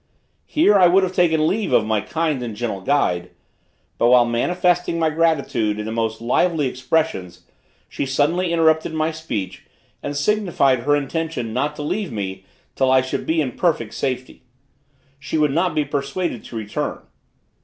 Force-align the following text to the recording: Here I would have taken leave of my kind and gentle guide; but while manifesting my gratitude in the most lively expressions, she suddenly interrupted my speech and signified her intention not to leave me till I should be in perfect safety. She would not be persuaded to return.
Here 0.47 0.75
I 0.79 0.87
would 0.87 1.03
have 1.03 1.13
taken 1.13 1.45
leave 1.45 1.71
of 1.71 1.85
my 1.85 2.01
kind 2.01 2.41
and 2.41 2.55
gentle 2.55 2.81
guide; 2.81 3.29
but 3.99 4.07
while 4.09 4.25
manifesting 4.25 4.97
my 4.97 5.11
gratitude 5.11 5.77
in 5.77 5.85
the 5.85 5.91
most 5.91 6.21
lively 6.21 6.65
expressions, 6.65 7.43
she 7.87 8.07
suddenly 8.07 8.51
interrupted 8.51 8.95
my 8.95 9.11
speech 9.11 9.63
and 10.01 10.17
signified 10.17 10.79
her 10.79 10.95
intention 10.95 11.53
not 11.53 11.75
to 11.75 11.83
leave 11.83 12.11
me 12.11 12.45
till 12.75 12.89
I 12.91 13.01
should 13.01 13.27
be 13.27 13.41
in 13.41 13.51
perfect 13.51 13.93
safety. 13.93 14.41
She 15.19 15.37
would 15.37 15.51
not 15.51 15.75
be 15.75 15.85
persuaded 15.85 16.43
to 16.45 16.55
return. 16.55 17.01